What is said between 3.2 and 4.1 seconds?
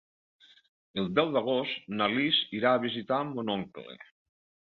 mon oncle.